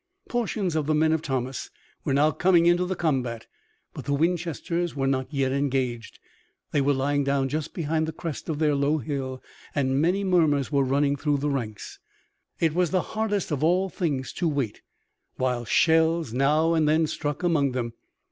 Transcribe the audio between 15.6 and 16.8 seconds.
shells now